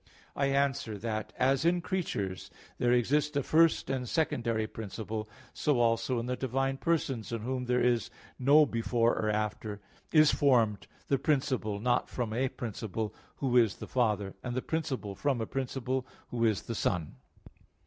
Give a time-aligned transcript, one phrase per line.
[0.35, 5.79] I answer that, As in creatures there exist a first and a secondary principle, so
[5.79, 8.09] also in the divine Persons, in Whom there is
[8.39, 9.79] no before or after,
[10.11, 15.13] is formed the principle not from a principle, Who is the Father; and the principle
[15.13, 17.17] from a principle, Who is the Son.